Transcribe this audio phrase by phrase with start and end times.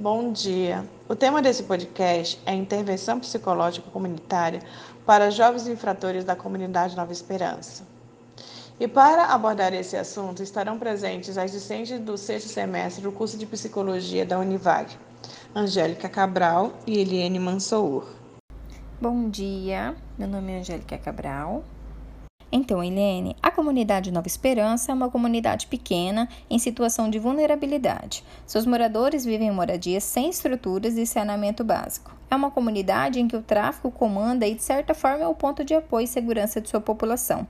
[0.00, 0.88] Bom dia.
[1.08, 4.62] O tema desse podcast é Intervenção Psicológica Comunitária
[5.04, 7.84] para Jovens Infratores da Comunidade Nova Esperança.
[8.78, 13.44] E para abordar esse assunto estarão presentes as discentes do sexto semestre do curso de
[13.44, 14.96] Psicologia da Univag,
[15.52, 18.06] Angélica Cabral e Eliane Mansour.
[19.00, 21.64] Bom dia, meu nome é Angélica Cabral,
[22.50, 28.24] então, Helene, a comunidade Nova Esperança é uma comunidade pequena em situação de vulnerabilidade.
[28.46, 32.16] Seus moradores vivem em moradias sem estruturas e saneamento básico.
[32.30, 35.62] É uma comunidade em que o tráfico comanda e, de certa forma, é o ponto
[35.62, 37.46] de apoio e segurança de sua população.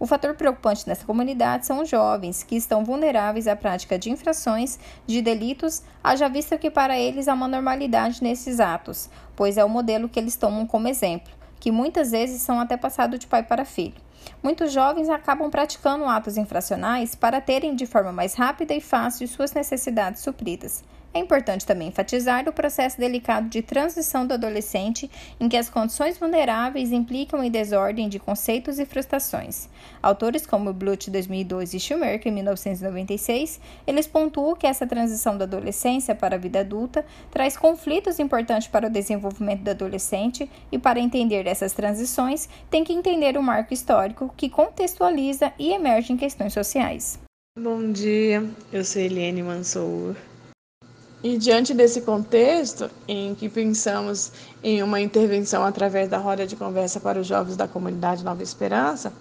[0.00, 4.78] O fator preocupante nessa comunidade são os jovens, que estão vulneráveis à prática de infrações,
[5.06, 9.68] de delitos, haja vista que para eles há uma normalidade nesses atos, pois é o
[9.68, 13.64] modelo que eles tomam como exemplo, que muitas vezes são até passado de pai para
[13.64, 13.94] filho.
[14.42, 19.52] Muitos jovens acabam praticando atos infracionais para terem de forma mais rápida e fácil suas
[19.52, 20.84] necessidades supridas.
[21.12, 26.18] É importante também enfatizar o processo delicado de transição do adolescente, em que as condições
[26.18, 29.68] vulneráveis implicam em desordem de conceitos e frustrações.
[30.02, 36.36] Autores como Bluth 2002 e Schumacher 1996, eles pontuam que essa transição da adolescência para
[36.36, 41.72] a vida adulta traz conflitos importantes para o desenvolvimento do adolescente e para entender essas
[41.72, 47.18] transições tem que entender o marco histórico que contextualiza e emerge em questões sociais.
[47.58, 50.14] Bom dia, eu sou Eliane Mansour.
[51.22, 54.30] E diante desse contexto, em que pensamos
[54.62, 59.12] em uma intervenção através da roda de conversa para os jovens da comunidade Nova Esperança,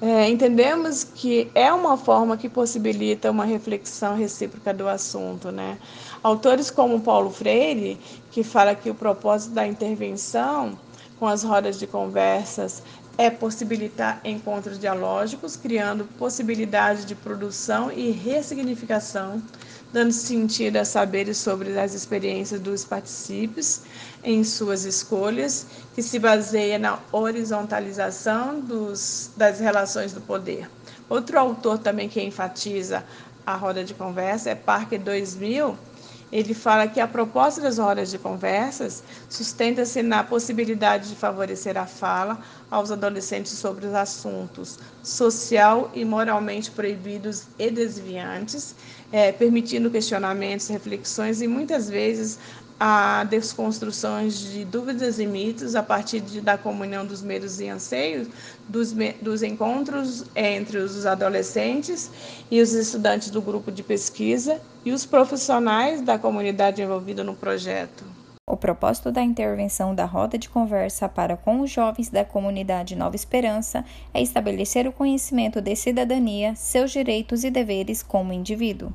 [0.00, 5.50] é, entendemos que é uma forma que possibilita uma reflexão recíproca do assunto.
[5.50, 5.76] Né?
[6.22, 7.98] Autores como Paulo Freire,
[8.30, 10.78] que fala que o propósito da intervenção
[11.18, 12.80] com as rodas de conversas
[13.16, 19.40] é possibilitar encontros dialógicos, criando possibilidade de produção e ressignificação
[19.94, 23.82] dando sentido a saberes sobre as experiências dos participantes
[24.24, 30.68] em suas escolhas, que se baseia na horizontalização dos, das relações do poder.
[31.08, 33.04] Outro autor também que enfatiza
[33.46, 35.78] a roda de conversa é Parker 2000.
[36.32, 41.86] Ele fala que a proposta das rodas de conversas sustenta-se na possibilidade de favorecer a
[41.86, 48.74] fala aos adolescentes sobre os assuntos social e moralmente proibidos e desviantes,
[49.14, 52.36] é, permitindo questionamentos, reflexões e muitas vezes
[52.80, 58.26] a desconstruções de dúvidas e mitos a partir de, da comunhão dos medos e anseios,
[58.68, 58.92] dos,
[59.22, 62.10] dos encontros entre os adolescentes
[62.50, 68.04] e os estudantes do grupo de pesquisa e os profissionais da comunidade envolvida no projeto.
[68.50, 73.14] O propósito da intervenção da roda de conversa para com os jovens da comunidade Nova
[73.14, 78.92] Esperança é estabelecer o conhecimento de cidadania, seus direitos e deveres como indivíduo.